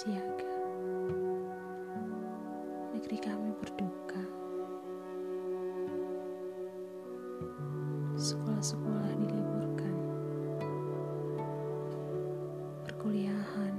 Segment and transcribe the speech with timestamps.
[0.00, 0.56] siaga.
[2.96, 4.24] Negeri kami berduka.
[8.16, 9.96] Sekolah-sekolah diliburkan.
[12.88, 13.76] Perkuliahan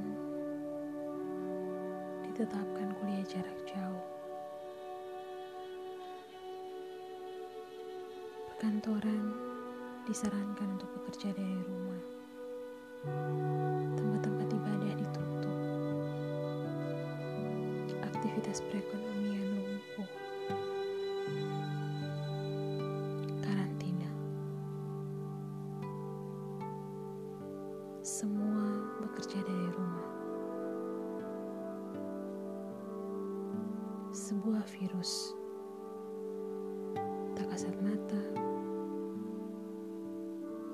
[2.30, 4.06] ditetapkan kuliah jarak jauh.
[8.54, 9.26] Perkantoran
[10.06, 12.21] disarankan untuk bekerja dari rumah.
[18.52, 20.12] Aktivitas perekonomian lumpuh.
[23.40, 24.12] Karantina.
[28.04, 30.08] Semua bekerja dari rumah.
[34.12, 35.32] Sebuah virus
[37.40, 38.24] tak kasat mata,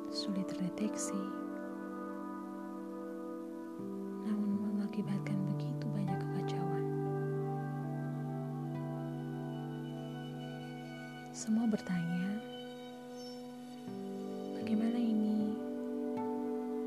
[0.09, 1.21] sulit terdeteksi,
[4.25, 5.37] namun mengakibatkan
[11.47, 12.43] Semua bertanya,
[14.59, 15.55] bagaimana ini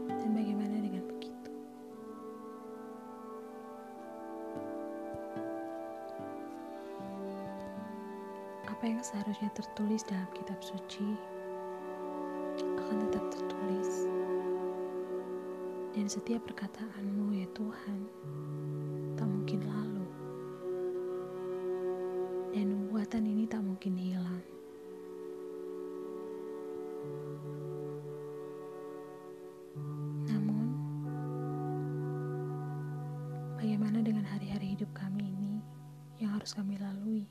[0.04, 1.52] dan bagaimana dengan begitu?
[8.68, 11.08] Apa yang seharusnya tertulis dalam kitab suci
[12.60, 14.04] akan tetap tertulis.
[15.96, 17.98] Dan setiap perkataanmu ya Tuhan
[19.16, 19.69] tak mungkin.
[22.50, 24.42] Dan nubuatan ini tak mungkin hilang.
[30.26, 30.66] Namun,
[33.54, 35.62] bagaimana dengan hari-hari hidup kami ini
[36.18, 37.30] yang harus kami lalui?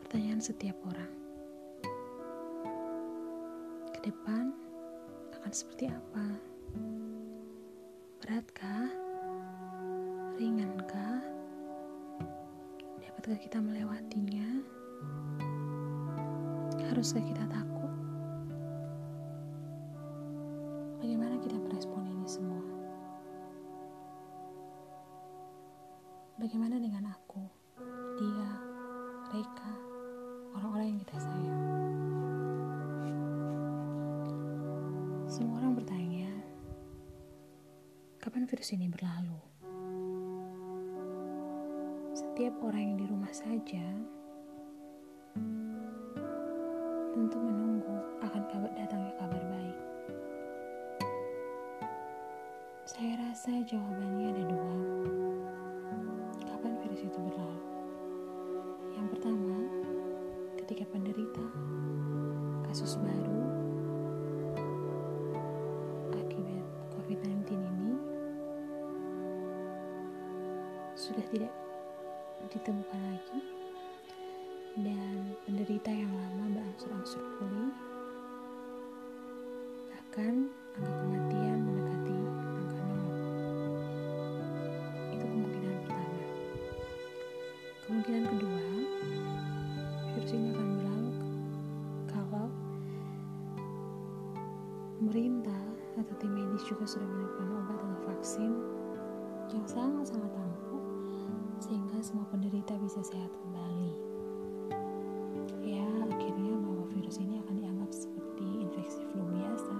[0.00, 1.12] Pertanyaan setiap orang.
[3.92, 4.56] Ke depan
[5.36, 6.26] akan seperti apa?
[8.24, 8.75] Beratkah?
[13.26, 14.48] Dapatkah kita melewatinya?
[16.78, 17.90] Haruskah kita takut?
[21.02, 22.62] Bagaimana kita merespon ini semua?
[26.38, 27.42] Bagaimana dengan aku,
[28.14, 28.46] dia,
[29.26, 29.74] mereka,
[30.54, 31.66] orang-orang yang kita sayang?
[35.26, 36.30] Semua orang bertanya,
[38.22, 39.55] kapan virus ini berlalu?
[42.36, 43.80] Setiap orang yang di rumah saja
[47.16, 49.78] tentu menunggu akan kabar datangnya kabar baik.
[52.84, 54.74] Saya rasa jawabannya ada dua.
[56.44, 57.60] Kapan virus itu berlalu?
[58.92, 59.56] Yang pertama,
[60.60, 61.44] ketika penderita
[62.68, 63.48] kasus baru
[66.12, 66.68] akibat
[67.00, 67.96] COVID-19 ini
[70.92, 71.65] sudah tidak
[72.52, 73.40] ditemukan lagi.
[74.76, 77.72] Dan penderita yang lama berangsur-angsur pulih.
[79.88, 80.34] Bahkan
[80.76, 83.08] angka kematian mendekati angka nol.
[85.16, 86.20] Itu kemungkinan pertama.
[87.86, 88.66] Kemungkinan kedua
[90.16, 91.12] virus ini akan berlalu
[92.08, 92.46] kalau
[94.96, 95.64] pemerintah
[96.00, 98.52] atau tim medis juga sudah menemukan obat atau vaksin
[99.54, 100.65] yang sangat-sangat ampuh
[101.60, 103.92] sehingga semua penderita bisa sehat kembali.
[105.66, 109.76] Ya, akhirnya bahwa virus ini akan dianggap seperti infeksi flu biasa.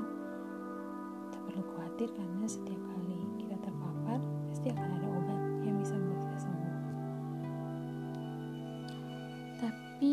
[1.30, 4.18] Tak perlu khawatir karena setiap kali kita terpapar,
[4.50, 6.76] pasti akan ada obat yang bisa membuat kita sembuh.
[9.62, 10.12] Tapi,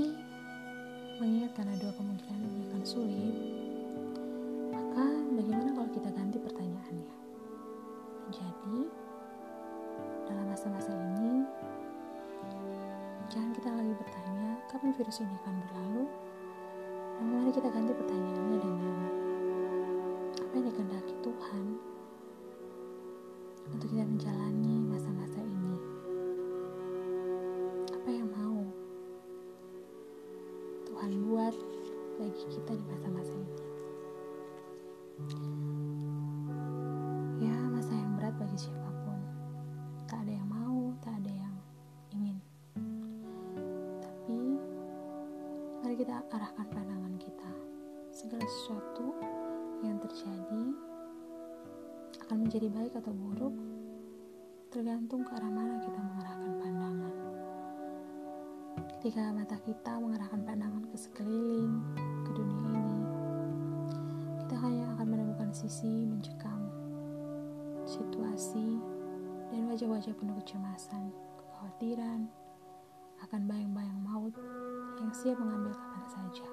[1.18, 3.36] mengingat karena dua kemungkinan ini akan sulit,
[4.74, 7.14] maka bagaimana kalau kita ganti pertanyaannya?
[8.34, 8.78] Jadi,
[10.26, 11.13] dalam masa-masa ini,
[13.34, 16.06] jangan kita lagi bertanya kapan virus ini akan berlalu.
[17.18, 18.98] Namun mari kita ganti pertanyaannya dengan
[20.38, 21.64] apa yang dikehendaki Tuhan
[23.74, 24.43] untuk kita menjalani
[52.34, 53.54] akan menjadi baik atau buruk,
[54.74, 57.14] tergantung ke arah mana kita mengarahkan pandangan.
[58.98, 61.86] Ketika mata kita mengarahkan pandangan ke sekeliling,
[62.26, 63.02] ke dunia ini,
[64.42, 66.58] kita hanya akan menemukan sisi mencekam
[67.86, 68.82] situasi
[69.54, 72.26] dan wajah-wajah penuh kecemasan, kekhawatiran
[73.30, 74.34] akan bayang-bayang maut
[74.98, 76.50] yang siap mengambil kapan saja.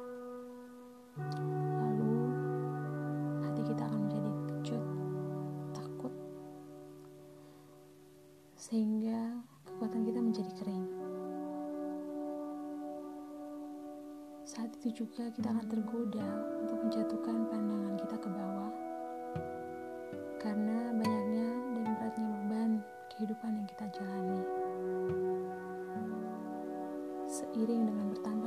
[14.81, 16.29] Saat itu juga kita akan tergoda
[16.65, 18.73] untuk menjatuhkan pandangan kita ke bawah
[20.41, 22.71] karena banyaknya dan beratnya beban
[23.13, 24.41] kehidupan yang kita jalani.
[27.29, 28.40] Seiring dengan bertambah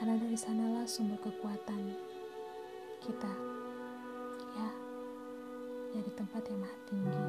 [0.00, 1.92] Karena dari sanalah sumber kekuatan
[3.04, 3.32] kita.
[4.56, 4.72] Ya,
[5.92, 7.20] dari tempat yang maha tinggi.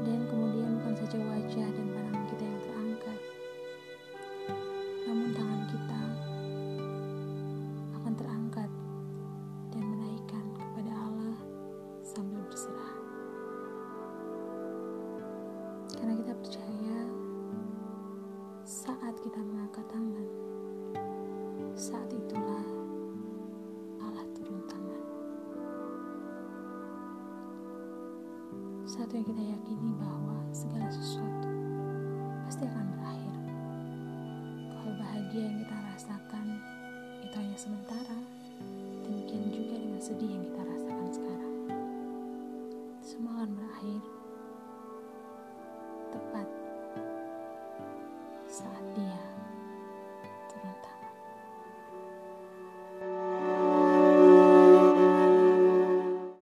[0.00, 3.20] Dan kemudian bukan saja wajah dan pandangan kita yang terangkat,
[5.04, 6.02] namun tangan kita
[8.00, 8.70] akan terangkat
[9.68, 11.36] dan menaikkan kepada Allah
[12.00, 12.96] sambil berserah.
[15.92, 16.79] Karena kita percaya
[19.20, 20.26] kita mengangkat tangan,
[21.76, 22.64] saat itulah
[24.00, 25.02] Allah turun tangan.
[28.88, 31.52] Satu yang kita yakini bahwa segala sesuatu
[32.48, 33.36] pasti akan berakhir.
[34.72, 36.46] Kalau bahagia yang kita rasakan
[37.20, 38.18] itu hanya sementara,
[39.04, 40.59] demikian juga dengan sedih yang kita